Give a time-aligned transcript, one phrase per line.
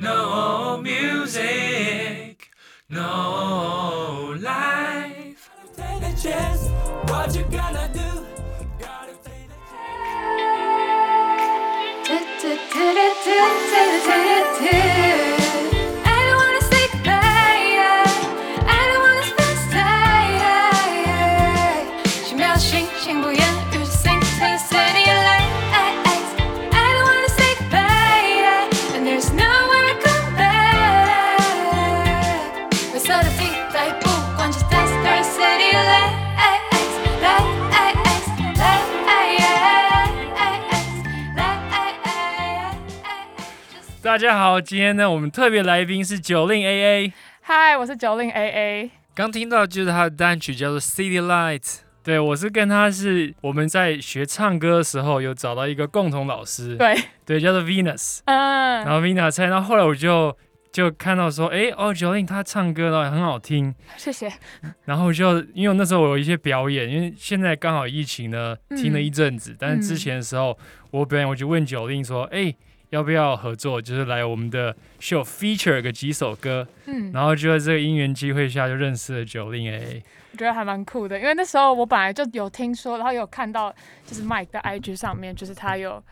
[0.00, 2.50] No music,
[2.88, 3.37] no
[44.18, 47.12] 大家好，今天呢，我们特别来宾是九令 AA。
[47.40, 48.90] 嗨，我是九令 AA。
[49.14, 51.60] 刚听到就是他的单曲叫做《City Lights》。
[52.02, 58.18] 对我是跟他是我们在学唱歌的时候有找到一个共同老师，对，对，叫做 Venus。
[58.24, 60.36] 嗯，然后 Venus 猜，然后后来我就
[60.72, 64.28] 就看到说，哎哦，九令他唱歌呢很好听，谢谢。
[64.86, 70.58] 然后就因为我那时候我有一些表演，因为现在刚好疫情呢嗯停了一阵子，但是之前的时候
[70.90, 72.52] 我表演我就问九令说，哎。
[72.90, 73.80] 要不要合作？
[73.80, 80.02] 就是来我们的 show feature 个几首歌，嗯，然后就在这个因缘机会下就认识了九令 A。
[80.32, 83.74] 我觉得还蛮酷的，因为那时候我本来就有听说，然后有看到，
[84.06, 86.02] 就是 Mike 的 IG 上面，就是他有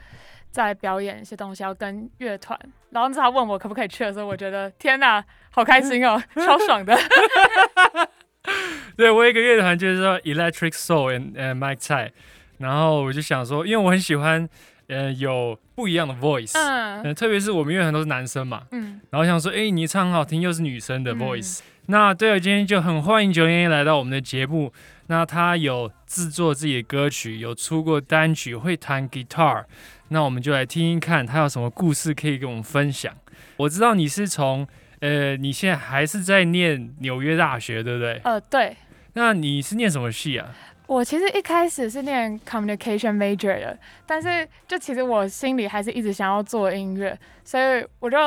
[0.51, 2.59] 在表演一些东西，要跟乐团。
[2.91, 6.97] 然后他问我可不可以去的时候，我觉得天哪，好开心哦， 超爽的。
[8.97, 12.11] 对我有一个乐团就是说 Electric Soul and 呃 Mike 蔡，
[12.59, 14.49] 然后我就想说，因为我很喜欢
[14.89, 24.73] 呃有不一样的 voice，嗯、嗯特别是我们乐团都是男生嘛，嗯，然后想说，哎，你唱很好听，又是女生的嗯 voice，、那对了，今天就很欢迎九零 A 来到我们的节目。
[25.09, 29.65] 那他有制作自己的歌曲，有出过单曲，会弹 guitar。
[30.09, 33.15] 那我们就来听听看，他有什么故事可以跟我们分享。
[33.57, 34.67] 我知道你是从
[34.99, 38.21] 呃，你现在还是在念纽约大学，对不对？
[38.25, 38.77] 呃，对。
[39.13, 40.49] 那你是念什么系啊？
[40.87, 48.19] 我其实一开始是念 communication major 的，但是就其实我心里还是一直想要做音乐，所以我就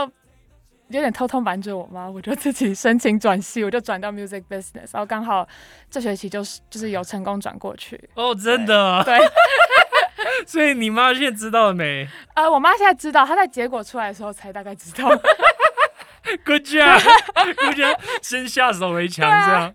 [0.90, 5.48] 有点偷偷瞒着我妈，我就自己申请转系，我就转到 music business，然后刚好
[5.90, 8.10] 这学期就是就是有成功转过去。
[8.16, 9.04] 哦，真的？
[9.06, 9.18] 对，
[10.46, 15.10] 所以你妈现在知道了没呃，我妈现在知道，她在结果出来的时候才大概知道。
[16.46, 19.74] Good job，Good job，先下手为强，这样。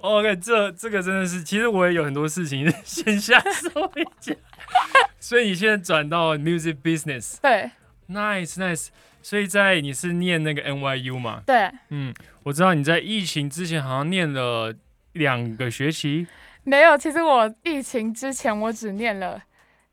[0.00, 4.34] OK，这这个真的是，其实我也有很多事情 先下手为强。
[5.20, 7.70] 所以你现在转到 music business，对
[8.08, 8.88] ，nice nice。
[9.22, 11.42] 所以在你是念那个 NYU 嘛？
[11.44, 14.74] 对，嗯，我知道你在疫情之前好像念了
[15.12, 16.26] 两个学期，
[16.64, 19.42] 没有，其实我疫情之前我只念了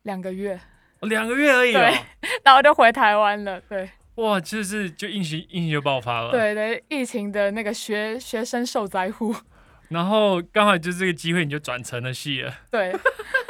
[0.04, 0.58] 两个月，
[1.00, 1.78] 哦两个月而已哦。
[1.78, 3.60] 对然后就回台湾了。
[3.68, 6.30] 对哇，就是就疫情疫情就爆发了。。
[6.30, 9.36] 对对，疫情的那个学学生受灾户。
[9.88, 12.54] 然后刚好就这个机会，你就转成了戏了。
[12.70, 12.92] 对，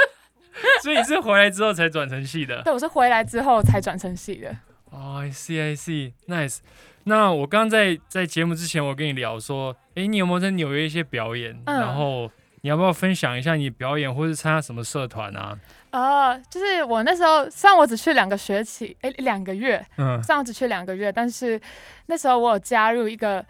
[0.83, 2.63] 所以你是回来之后才转成戏的。
[2.63, 4.55] 对我是回来之后才转成戏的。
[4.91, 6.59] 哦、i see I see，nice。
[7.05, 11.59] 那我刚刚在在节目之前，我跟你聊说，诶，你有没有在纽约一些表演？
[11.67, 12.31] 嗯然后
[12.63, 15.59] 你要不要分享一下你表演，或是参加什么社团啊？
[15.93, 21.59] 哦，就是我那时候，虽然我只去两个学期，哎，两个月，嗯，虽然我只去两个月，但是
[22.07, 23.45] 那时候我有加入一个，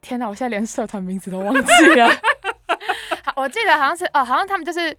[0.00, 2.10] 天哪，我现在连社团名字都忘记了。
[3.36, 4.92] 我记得好像是哦，好像他们就是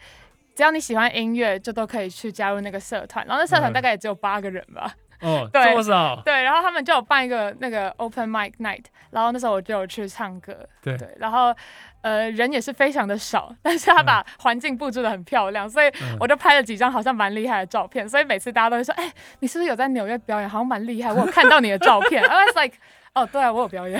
[0.55, 3.25] 只要你喜欢音乐，就都可以去加入那个社团。
[3.25, 4.93] 然后那社团嗯大概也只有八个人吧。
[5.21, 6.21] 哦， 对这么少？
[6.23, 10.55] 对，然后他们就有办一个那个 open mic night，然后那时候我就有去唱歌。
[10.81, 11.53] 对对，然后
[12.01, 18.07] 呃人也是非常的少，但是他把环境布置的很漂亮，所以嗯我就拍了几张好像蛮厉害的照片。
[18.07, 20.49] 所以每次大家都会说，哎、你是不是有在纽约表演？
[20.49, 22.23] 好像蛮厉害，我有看到你的照片。
[22.27, 22.77] I was like，
[23.13, 23.99] 哦，对啊，我有表演。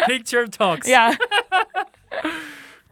[0.08, 1.14] Picture talks，yeah，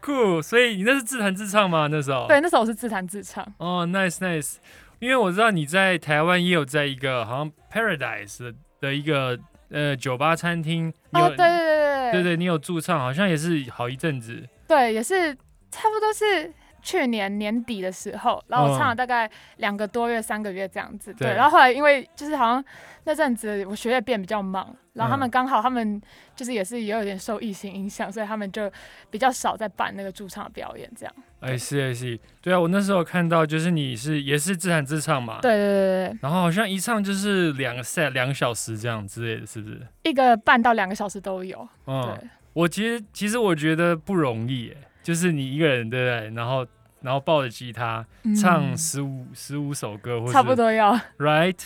[0.00, 0.40] 酷。
[0.42, 1.88] 所以你那是自弹自唱吗？
[1.90, 2.26] 那时候？。
[2.28, 3.46] 对，那时候我是自弹自唱。
[3.58, 4.56] 哦，nice nice。
[4.98, 9.38] 因为我知道你在台湾也有在一个好像 Paradise 的的一个
[9.70, 14.42] 呃酒吧餐厅，有哦，对对对对对对，你有驻唱，好像也是好一阵子。
[14.66, 15.32] 对，也是
[15.70, 16.52] 差不多是
[16.88, 21.12] 去年年底的时候，然后我唱了大概两个多月、三个月这样子。
[21.12, 22.64] 对，然后后来因为就是好像
[23.04, 26.00] 那阵子我学业变比较忙，然后他们嗯刚好他们
[26.34, 28.72] 就是也是也有点受疫情影响，所以他们就
[29.10, 31.14] 比较少在办那个驻唱表演这样。
[31.40, 39.86] 哎，是哎是，对啊，我那时候看到就是你是也是自弹自唱嘛，对对对对然后好像一唱就是两个 set 两个小时这样之类的，是不是？
[40.04, 41.68] 一个半到两个小时都有。
[41.86, 46.34] 嗯，对，我其实其实我觉得不容易，哎，就是你一个人对不对？
[46.34, 46.66] 然后
[47.02, 48.04] 然后抱着吉他
[48.40, 50.98] 唱嗯十五十五首歌，或是差不多要。
[51.18, 51.58] ，right？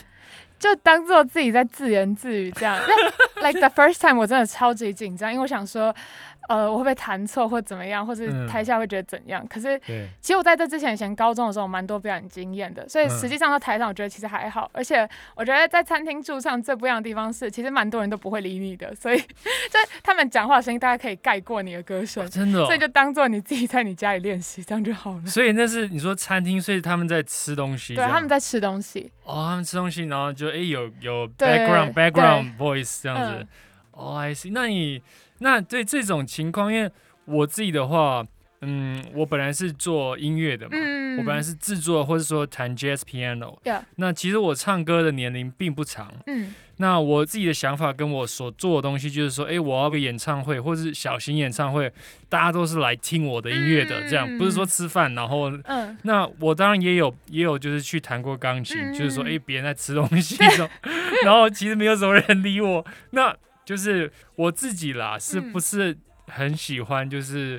[0.58, 2.79] 就当做自己在自言自语这样。
[2.87, 5.93] 那 like the first time 我真的超级紧张，因为我想说，
[6.48, 9.46] 呃，我会不会弹错或怎么样，或是嗯台下会觉得怎样？
[9.48, 9.80] 可是，
[10.20, 14.70] 其实我在这之前，以前高中的时候，蛮多表演经验的，所以嗯实际上在台上，我觉得其实还好。
[14.74, 19.18] 而且我觉得在餐厅驻唱最不一样的地方是，其实蛮多人都不会理你的，所以
[19.72, 22.82] 就他们讲话的声音大家可以盖过你的歌声，真的、哦所以。
[22.82, 25.26] 就当做你自己在你家里练习，这样就好了。
[25.26, 33.48] 所以那是你说餐厅，所以他们在吃东西，对，他们在吃东西，哦，他们吃东西，然后就哎、有有 background background voice 这样子嗯。
[33.92, 34.50] 哦、i see。
[34.52, 35.00] 那你
[35.42, 36.90] 那对这种情况，因为
[37.24, 38.24] 我自己的话，
[38.62, 43.58] 嗯，我本来是做音乐的嘛，嗯，我本来是制作或者说弹 jazz piano。
[43.96, 46.12] 那其实我唱歌的年龄并不长。
[46.26, 46.54] 嗯。
[46.78, 51.92] 那我自己的想法跟我所做的东西，就是说，哎、我要个演唱会或者是小型演唱会，
[52.28, 55.96] 大家都是来听我的音乐的，这样嗯不是说吃饭，然后嗯。
[56.02, 60.36] 那我当然也有也有就是去弹过钢琴，嗯就是说，嗯哎、别人在吃东西
[61.24, 63.36] 然后其实没有什么人理我，那
[63.72, 65.96] 就是我自己啦，是嗯不是
[66.26, 67.58] 很喜欢就是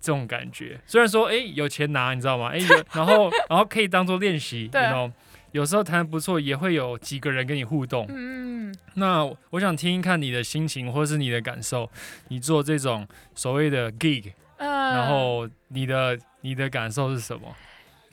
[0.00, 0.80] 这种感觉？
[0.86, 2.48] 虽然说，哎、有钱拿，你知道吗？
[2.48, 5.12] 哎、有，然后然后可以当做练习，对然后
[5.50, 8.06] 有时候弹的不错，也会有几个人跟你互动。
[8.08, 11.90] 嗯，那我想听一看你的心情或是你的感受，
[12.28, 17.54] 你做这种所谓的 gig，嗯，然后你的你的感受是什么？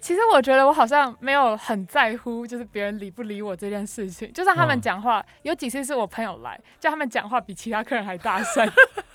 [0.01, 4.31] 其实我觉得我好像没有很在乎，就是别人理不理我这件事情。
[4.34, 8.63] 就算他们嗯讲话，有几次是我朋友来，叫他们讲话比其他客人还大声。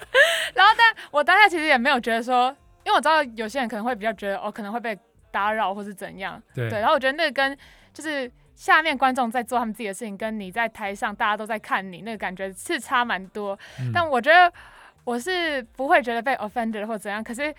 [0.54, 2.54] 然后，但我当下其实也没有觉得说，
[2.84, 4.96] 因为我知道有些人可能会比较觉得哦，可能会被
[5.30, 6.40] 打扰或是怎样。
[6.54, 7.56] 对对，然后我觉得那个跟
[7.92, 13.58] 就是下面观众在做他们自己的事情，跟你在台上大家都在看你，那个感觉是差蛮多。
[13.80, 14.52] 嗯但我觉得
[15.02, 17.52] 我是不会觉得被 offended 或怎样，可是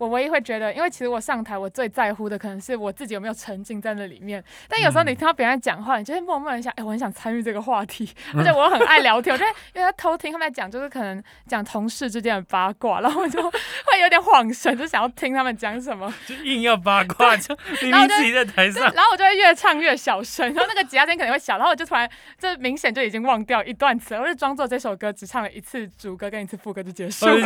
[0.00, 4.42] 我唯一会觉得，因为其实我上台，我最在乎的可能是我自己有没有沉浸在那里面。
[4.66, 16.10] 但有时候你嗯听到别人讲话，你就会默默的想，哎、我很想参与这个话题， 而且我很爱聊天，我就会因为他偷听他们在讲，就是可能讲同事之间的八卦，然后我就 会有点恍神，就想要听他们讲什么。
[16.26, 27.40] 就硬要八卦，就 明然后就明自己在台，上，然后我就会越唱越小声，然后那个吉他声可能会小，然后我就突然就明显就已经忘掉一段词了，我就装作这首歌只唱了一次主歌跟一次副歌就结束或了。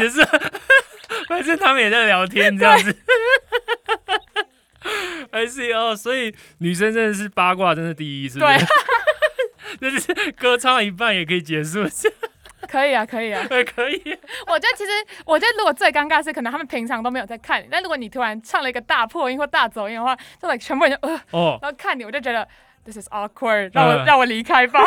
[1.29, 2.97] 反正他们也在聊天这样子。
[5.33, 8.67] 还是哦，所以女生真的是八卦，真的第一，是不对是？
[9.81, 11.85] 就是歌唱一半也可以结束，
[12.69, 13.45] 可以啊，可以啊。
[13.49, 13.97] 对，可以。
[14.47, 14.91] 我觉得其实，
[15.25, 22.47] 我觉得如果最尴尬是，可能他们平常都没有在看你，但如果你突然唱了一个大破音或大走音的话，就 like 全部人就呃，哦，然后看你，我就觉得
[22.85, 24.81] this is awkward，让我、嗯让我离开吧，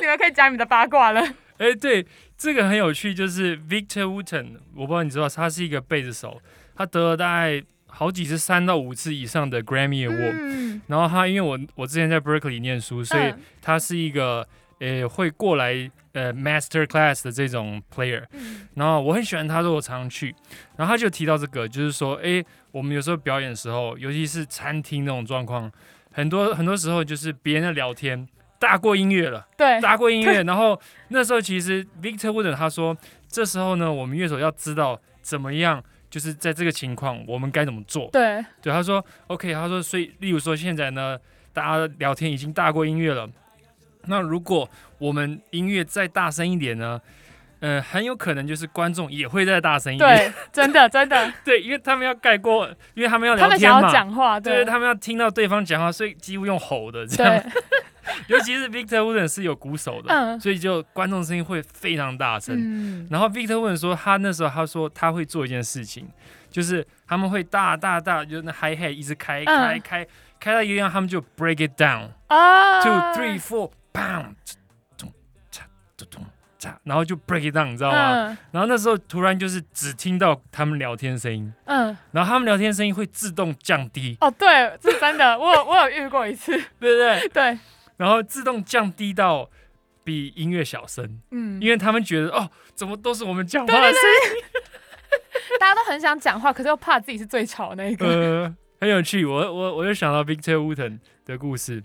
[0.00, 1.26] 你们可以讲你们的八卦了。
[1.58, 2.06] 哎，对，
[2.36, 6.40] 这个很有趣，就是 Victor Wooten，我不知道你知道，他是一个贝斯手，
[6.74, 13.40] 他得了大概好几次三到五次以上的 Grammy Award，、嗯，然后他因为我我之前在 Berkeley 念书，所以嗯。
[13.62, 14.46] 他是一个
[14.80, 18.68] 呃会过来呃 master class 的这种 player，嗯。
[18.74, 20.34] 然后我很喜欢他，所以我常常去。
[20.76, 25.72] 然后他就提到这个，就是说，诶，我们有时候表演的时候，尤其是餐厅那种状况，
[26.12, 30.42] 很多很多时候就是别人在聊天，大过音乐了，对，大过音乐。
[30.42, 32.96] 然后那时候其实 Victor Wooden 他说，
[33.28, 35.82] 这时候呢，我们乐手要知道怎么样。
[36.08, 38.08] 就是在这个情况，我们该怎么做？
[38.12, 41.18] 对，对，他说 OK，他说，所以例如说现在呢，
[41.52, 43.28] 大家聊天已经大过音乐了，
[44.04, 44.66] 那如果
[44.98, 46.98] 我们音乐再大声一点呢，
[47.60, 57.52] 呃，很有可能就是观众也会再大声一点，对，真的真的， 对，因为他们要盖过，因为他们要他们想要聊天嘛，讲话，对，对他们要听到对方讲话，所以几乎用吼的这样，对，
[58.28, 60.40] 尤其是 Victor Wooden 是有鼓手的，嗯。
[60.40, 66.08] 所以就观众声音会非常大声，嗯，然后 Victor Wooden 说，他那时候他说他会做一件事情，
[66.50, 69.80] 就是他们会大大大，就是那 hi hat 一直开开嗯。
[69.82, 70.06] 开
[70.38, 72.82] 开到一个地方，他们就 break it down 啊。
[72.82, 74.34] Two three four bam，
[74.98, 75.12] 咚
[75.50, 75.60] 嚓
[76.10, 76.24] 咚
[76.82, 78.28] 然后就 break it down，你知道吗？
[78.28, 78.38] 嗯。
[78.50, 84.48] 然后那时候突然就是只听到他们聊天声音，嗯，然后他们聊天声音会自动降低，哦，对，
[84.82, 87.28] 是真的，我有我有遇过一次， 对不对？
[87.28, 87.58] 对，
[87.96, 89.48] 然后自动降低到
[90.04, 94.42] 比音乐小声，嗯，因为他们觉得哦，怎么都是我们讲话的声音。
[95.60, 98.06] 大家都很想讲话，可是又怕自己是最吵的那一个。
[98.06, 101.82] 呃，很有趣，我我我就想到 Victor Wooten 的故事。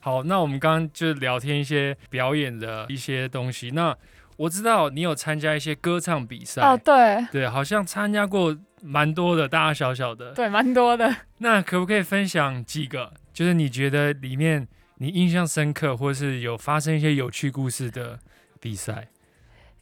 [0.00, 3.70] 好，那我们刚刚就聊天一些表演的一些东西。
[3.70, 3.96] 那
[4.36, 10.32] 我知道你有参加一些歌唱比赛，哦，对对，好像参加过蛮多的，大大小小的。
[10.32, 11.12] 对，蛮多的。
[11.38, 14.68] 那可不可以分享几个，就是你觉得里面
[14.98, 18.18] 你印象深刻，或是有发生一些有趣故事的
[18.60, 19.08] 比赛？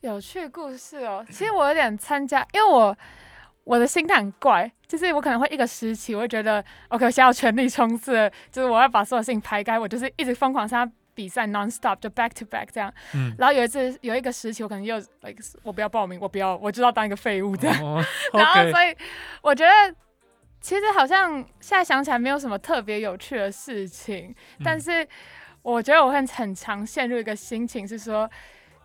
[0.01, 2.97] 有趣故事哦，其实我有点参加，因为我
[3.65, 12.93] 我的心态很怪，就是我可能会一个时期，我会觉得 OK，我现在要全力冲刺，就是我要把所有事情排开，我就是一直疯狂参加比赛 non stop 就 back to back 这样。
[13.15, 17.83] 嗯，然后有一次有一个时期，我可能又 like 我不要报名，我不要，我就要当一个废物这样。
[17.83, 18.05] 哦
[18.35, 18.95] 然后所以
[19.41, 19.71] 我觉得
[20.65, 25.09] 其实好像现在想起来没有什么特别有趣的事情，但嗯是
[25.61, 28.29] 我觉得我会很常陷入一个心情是说，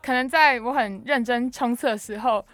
[0.04, 2.46] 可能在我很认真冲刺的时候，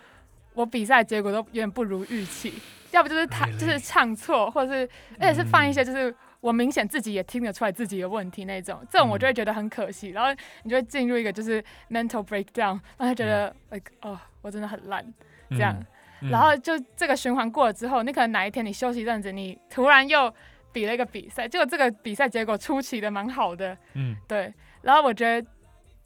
[0.53, 2.53] 我比赛结果都有点不如预期，
[2.91, 4.87] 要不就是他就是唱错，或者是
[5.19, 6.15] 而且是放一些嗯就是。
[6.41, 15.03] 我明显自己也听得出来自己有问题那种，这种我就会觉得很可惜，然后你就会进入一个就是 mental breakdown，然后觉得 like 哦，我真的很烂，
[15.49, 15.85] 这样，嗯
[16.21, 20.33] 然后就这个循环过了之后，你可能哪一天你休息一阵子，你突然又
[20.71, 25.47] 比了一个比赛，结果这个比赛结果出奇的蛮好的，嗯，对，然后我觉得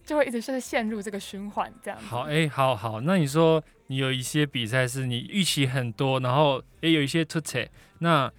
[0.05, 2.05] 就会一直就是陷入这个循环这样子。
[2.05, 8.31] 好，哎、好好，那你说你有一些比赛是你预期很多，然后也有一些突切，那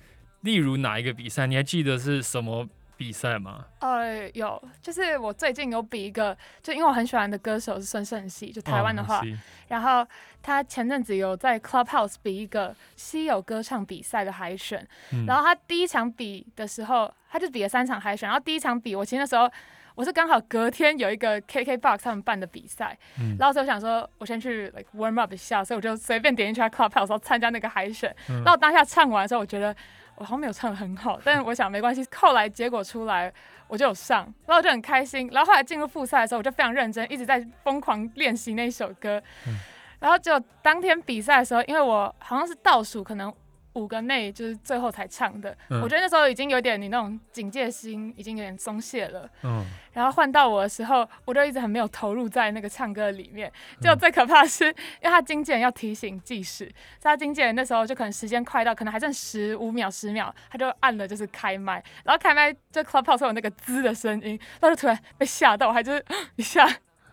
[0.43, 2.69] 例如哪一个比赛，你还记得是什么
[3.00, 3.64] 比赛吗？
[3.78, 9.23] 呃，有，就是我最近有比一个，就因为我很喜欢的歌手是孙盛熙，就台湾的话，哦
[9.69, 10.07] 然后
[10.42, 15.25] 他前阵子有在 Clubhouse 比一个稀有歌唱比赛的海选，嗯。
[15.25, 19.50] 然后他第一场比的时候，他就比了三场海选，然后第一场比，我其实那时候
[19.95, 23.35] 我是刚好隔天有一个 KKBOX 他们办的比赛，嗯。
[23.38, 28.42] 然后所以我想说，我先去 like warm up 一下，所以我就随便点进去他 Clubhouse 然后参加那个海选，嗯。
[28.45, 29.75] 然后当下唱完的时候，我觉得
[30.21, 33.33] 我好像没有唱的很好，但是 我想没关系，后来结果出来
[33.69, 39.57] 我就有上，然后我就很开心，然后后来进入复赛的时候，我就非常认真，一直在疯狂练习那首歌，嗯
[39.99, 43.33] 然后就当天比赛的时候，因为我好像是倒数，可能。
[43.75, 49.29] 五个内就是最后才唱的，嗯我觉得那时候已经有点你那种警戒心已经有点松懈了。
[49.43, 53.50] 嗯，然后换到我的时候，我就一直很没有投入在那个唱歌里面。
[53.81, 56.65] 就最可怕的是，因为他经纪人要提醒计时，
[57.00, 66.05] 所以他经纪人那时候就可能时间快到，可能还剩十五秒、十秒，他就按了就是开麦，然后开麦就 Clubhouse 有那个滋的声音，然后就突然被吓到，我还就是
[66.37, 66.69] 一下。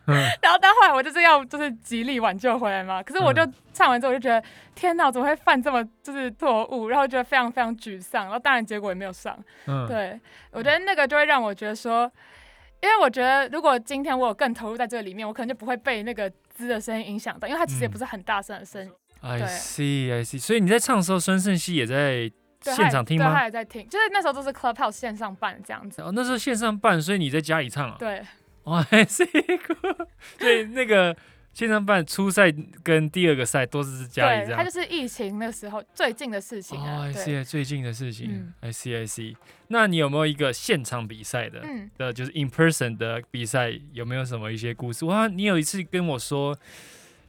[0.07, 4.41] 嗯 然后到后来我就是要就是极力挽救回来嘛，可是我就嗯唱完之后我就觉得
[4.73, 6.87] 天哪，怎么会犯这么就是错误？
[6.87, 9.37] 然后觉得非常非常沮丧，然后当然结果也没有上。
[9.67, 10.19] 嗯，对，
[10.51, 12.11] 我觉得那个就会让我觉得说，
[12.81, 18.91] 因为我觉得如果今天我有更投入在这个里面，我可能就不会被那个滋的声音影响到，因为它其实也嗯不是很大声的声音。
[19.21, 22.31] ，I 对 see I see，所以你在唱的时候，孙胜熙也在
[22.63, 23.43] 对现场听吗对，他？
[23.45, 26.01] 也在听，就是那时候都是 Clubhouse 线上办这样子。
[26.01, 27.95] 哦，那时候线上办，所以你在家里唱啊？
[27.99, 28.23] 对，
[28.67, 30.07] 哦 还是一个
[30.37, 31.15] 所以那个
[31.53, 34.69] 线上办初赛跟第二个赛都是家里这对，样他就。
[34.69, 37.07] 是疫情那时候最近的事情哦啊。
[37.07, 39.35] ，I 对，see，最近的事情嗯，I see I see。
[39.69, 41.61] 那你有没有一个现场比赛的？
[41.63, 45.05] 嗯，的，就是 in person 的比赛，有没有什么一些故事？
[45.05, 46.55] 哇，你有一次跟我说，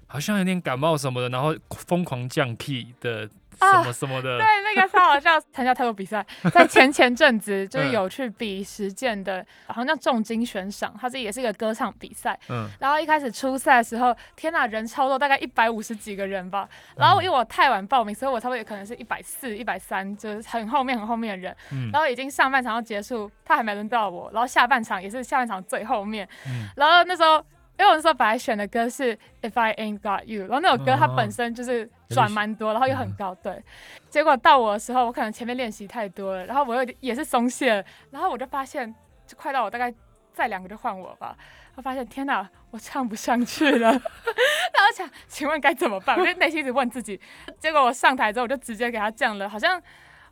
[0.06, 6.24] 好像有点感冒什么的，然后疯狂降 key 的什啊么什么的，对，那个超好笑，参加太多比赛，
[6.54, 12.38] 在前前阵子就是嗯有去比实践的，好像叫重金悬赏，它这也是一个歌唱比赛。
[12.48, 16.68] 嗯然后一开始初赛的时候，天呐，人超多，大概一百五十几个人吧。
[16.96, 21.56] 然后因为我太晚报名，所以我差不多也可能是一百四、一百三，就是很后面很后面的人。
[21.72, 26.28] 嗯然后已经上半场要结束，他还没轮到我，然后下半场也是下半场最后面。
[26.46, 27.44] 嗯然后那时候。
[27.78, 33.62] 因为我那时候本来选的歌是 If I Ain't Got You，然后那首歌它本身就是转蛮多，然后又很高，对。
[34.10, 38.92] 结果到我的时候，我可能前面练习太多了，然后我又也是松懈，然后我就发现，
[39.26, 39.94] 就快到我大概
[40.32, 41.36] 再两个就换我吧，
[41.76, 46.18] 我发现天哪，我唱不上去了， 然后想请问该怎么办？
[46.18, 47.20] 我就内心一直问自己，
[47.60, 49.80] 结果我上台之后，我就直接给他降了，好像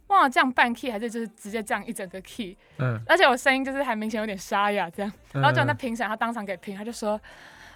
[0.09, 5.13] 忘了降半 key 还是就是直接降一整个 key，嗯，而且我声音就是还明显有点沙哑这样。
[5.33, 7.21] 然后就那嗯评审他当场给评，他就说。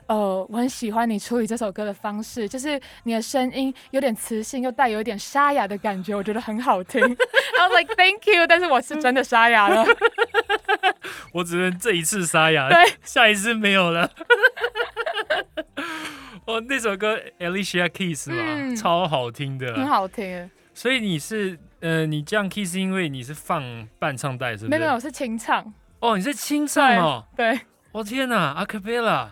[0.06, 7.00] 哦，我很喜欢你处理这首歌的方式，就是你的声音有点磁性，又带有一点沙哑的感觉，我觉得很好听。
[7.56, 9.84] 然后 like thank you，但是我是真的沙哑了。
[11.32, 14.10] 我只能这一次沙哑，对，下一次没有了。
[16.44, 19.72] 哦，那首歌 Alicia Keys 嘛，嗯超好听的。
[19.74, 20.50] 很好听。
[20.74, 24.68] 所以你是呃，你这样 key 是因为你是放伴唱带，是不是？
[24.68, 25.72] 没有没有，我是清唱。
[26.00, 27.24] 哦，你是清唱哦。
[27.36, 27.58] 对，
[27.92, 29.28] 我、天哪，a cappella。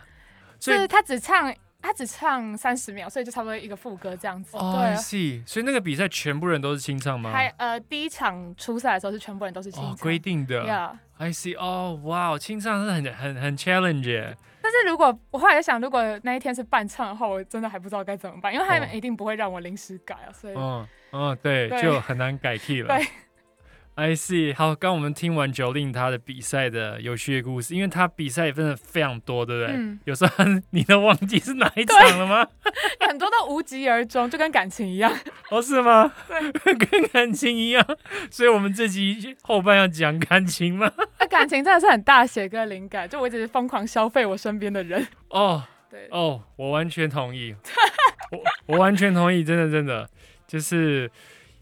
[0.59, 4.57] 所以就是他只唱他只唱三十秒，所以就差不多一个副歌这样子。
[4.57, 4.97] 哦对，I 啊。
[4.97, 5.47] see。
[5.47, 7.31] 所以那个比赛全部人都是清唱吗？
[7.31, 9.93] 还呃，第一场初赛的时候是全部人都是清唱。
[9.93, 10.65] 哦，规定的。
[10.67, 11.57] Yeah，I see。
[11.59, 14.37] 哦，哇，清唱是很很很 challenge 耶。
[14.61, 20.55] 但是如果我后来想，如果那一天是伴唱的话，我真的还不知道该怎么办，因为他哦们一定不会让我临时改啊，所以。
[20.57, 22.97] 嗯嗯，对，对就很难改 key 了。
[22.97, 23.07] 对
[23.95, 24.55] I see。
[24.55, 29.75] 好，刚我们听完 Jolin 他的比赛的有趣的故事，因为他比赛真的非常多，对不对？
[29.77, 32.47] 嗯有时候你都忘记是哪一场了吗？
[33.09, 35.13] 很多都无疾而终，就跟感情一样。
[35.51, 36.13] 哦，是吗？
[36.63, 37.85] 跟感情一样，
[38.31, 40.93] 所以我们这集后半要讲感情吗？
[41.19, 45.05] 那感情真的是很大写跟灵感，就我一直疯狂消费我身边的人。
[45.31, 47.57] 哦对，哦，我完全同意，
[48.31, 50.09] 我我完全同意，真的真的，
[50.49, 51.09] 就是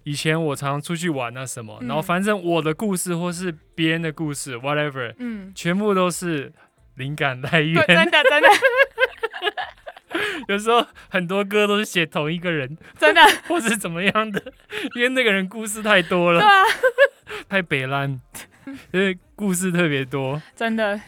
[0.05, 6.50] 以前我常出去玩啊什么，嗯然后反正我的故事或是别人的故事，whatever，嗯，全部都是
[6.95, 7.87] 灵感来对，源。
[7.87, 8.49] 真的真的
[10.49, 14.43] 有时候很多歌都是写同一个人， 真的， 或是怎么样的，
[14.95, 16.62] 因为那个人故事太多了，对啊，
[17.49, 18.21] 太北烂，
[18.93, 20.40] 因为故事特别多。
[20.55, 21.00] 真的。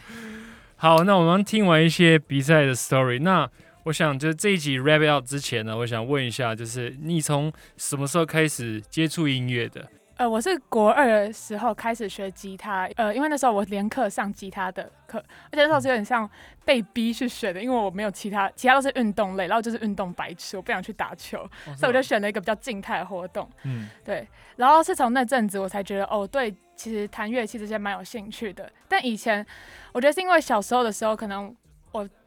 [0.77, 3.49] 好，那我们听完一些比赛的 story，那
[3.89, 9.83] 我想就这一集 wrap up 之前呢，我想问一下，就是你从什么时候开始接触音乐的？
[10.19, 15.17] 呃，我是国二的时候开始学吉他，呃，因为那时候我连课上吉他的课，
[15.47, 16.29] 而且那时候是有点像
[16.67, 21.39] 被逼去学的，因为我没有其他，其他都是运动类，然后就是运动白痴，我不想去打球，
[21.75, 23.49] 所以我就选了一个比较静态的活动。
[23.63, 28.71] 嗯对，然后是从那阵子我才觉得，哦，对，其实弹乐器这些蛮有兴趣的。
[28.87, 29.47] 但以前
[29.93, 31.55] 我觉得是因为小时候的时候，可能我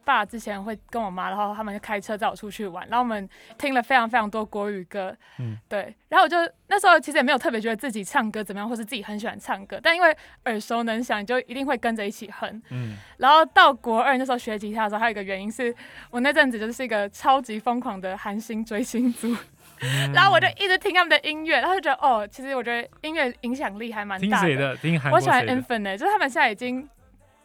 [0.04, 3.28] 爸之前会跟我妈，然后他们就开车载我出去玩，然后我们
[3.58, 5.56] 听了非常非常多国语歌，嗯。
[5.68, 6.36] 对，然后我就
[6.68, 12.62] 那时候其实也没有特别觉得自己唱歌怎么样，或是自己很喜欢唱歌，但因为耳熟能详，你就一定会跟着一起哼。
[12.70, 12.96] 嗯。
[13.18, 15.74] 然后到国二那时候学吉他的时候，还有一个原因是
[16.10, 19.36] 我那阵子就是一个超级疯狂的韩星追星族，
[19.80, 20.12] 嗯。
[20.14, 24.76] 然后我就一直听他们的音乐，然后就觉得哦，其实我觉得音乐影响力还蛮大听谁的？
[24.76, 26.88] 听韩国我喜欢 Infinite，就是他们现在已经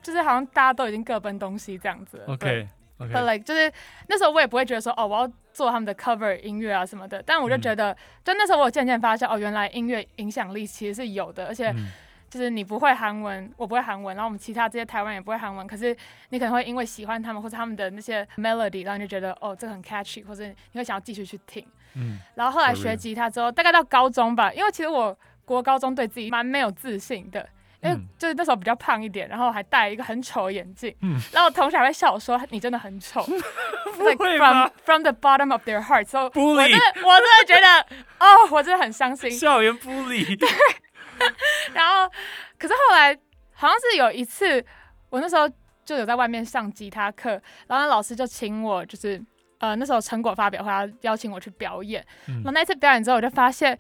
[0.08, 2.38] 就是好像大家都已经各奔东西这样子了。
[2.38, 3.70] 对？OK But OK，like 就是
[4.08, 11.90] 那时候我也不会觉得说哦我要做他们的 cover 音乐啊什么的，但我就嗯觉得，就那时候我渐渐发现哦，原来音乐影响力其实是有的，而且嗯
[12.30, 15.96] 就是你不会韩文，我不会韩文，然后我们其他这些台湾也不会韩文，可是
[16.30, 21.66] 你可能会因为喜欢他们或者他们的那些 melody，然后你就觉得哦这个很 catchy，或者你会想要继续去听。
[21.96, 27.48] 嗯然后后来学吉他之后，大概到高中吧，因为其实我国高中对自己蛮没有自信的，
[27.82, 33.22] 因为嗯就是那时候比较胖一点，然后还戴一个很丑的眼镜，嗯然后我同学还会笑我说你真的很丑，
[34.00, 36.30] like 会 from 吗 from the bottom of their heart，所以我
[36.68, 39.30] 真的我真的觉得哦，我真的很伤心。
[39.38, 40.38] 校园 bully，
[41.74, 42.12] 然后
[42.58, 43.18] 可是后来
[43.54, 44.64] 好像是有一次，
[45.10, 45.50] 我那时候
[45.86, 47.32] 就有在外面上吉他课，
[47.68, 49.22] 然后那老师就请我就是。
[49.60, 52.00] 呃，那时候成果发表会，他邀请我去表演。
[52.28, 53.76] 嗯然后那一次表演之后，我就发现，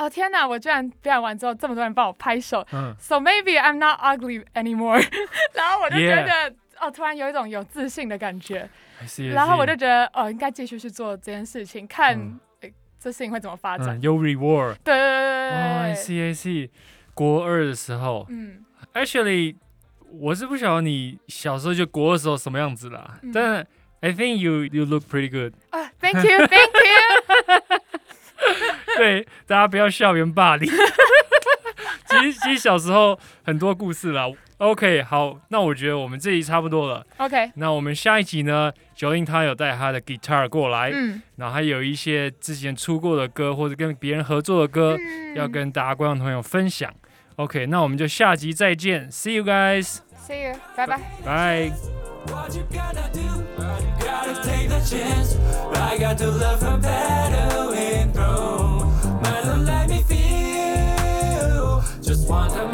[0.00, 0.48] 哦天哪！
[0.48, 2.66] 我居然表演完之后，这么多人帮我拍手。
[2.72, 5.04] 嗯 So maybe I'm not ugly anymore。
[5.52, 8.68] 然后我就觉得哦，突然有一种有自信的感觉。
[9.00, 12.38] I see, I 然后我就觉得，哦，应该继续去做这件事情，看、
[12.98, 13.98] 这事情会怎么发展。
[13.98, 14.74] 嗯有 reward。
[14.84, 16.70] 对对对哦，I 对对 I，see I see。
[17.12, 19.56] 国二的时候嗯，，actually，
[20.10, 23.66] 我是不晓得你小时候就国二时候什么样子啦，嗯但
[24.00, 25.52] I think you you look pretty good。
[25.70, 27.80] 啊，Thank you，Thank you。
[29.00, 30.70] 对，大家不要校园霸凌。
[32.06, 34.26] 其实其实小时候很多故事啦。
[34.58, 37.02] OK，好，那我觉得我们这集差不多了。
[37.16, 46.92] OK，那我们下一集呢，九令他有带他的 guitar 过来，嗯，然后还有一些之前出过的歌或者跟别人合作的歌，嗯要跟大家观众朋友分享。
[47.36, 51.00] OK，那我们就下集再见，See you guys，See you，拜拜。
[51.24, 51.72] 拜。
[52.26, 53.20] What you gotta do?
[53.98, 55.38] Gotta take the chance.
[55.72, 57.30] I got to love her better.
[62.30, 62.69] One time